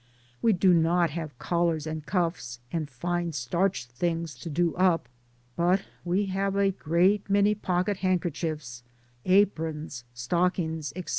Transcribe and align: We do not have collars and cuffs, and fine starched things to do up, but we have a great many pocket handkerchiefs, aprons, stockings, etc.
We 0.41 0.51
do 0.51 0.73
not 0.73 1.11
have 1.11 1.37
collars 1.37 1.85
and 1.85 2.03
cuffs, 2.03 2.57
and 2.71 2.89
fine 2.89 3.33
starched 3.33 3.91
things 3.91 4.33
to 4.39 4.49
do 4.49 4.73
up, 4.73 5.07
but 5.55 5.83
we 6.03 6.25
have 6.25 6.55
a 6.55 6.71
great 6.71 7.29
many 7.29 7.53
pocket 7.53 7.97
handkerchiefs, 7.97 8.81
aprons, 9.25 10.03
stockings, 10.15 10.91
etc. 10.95 11.09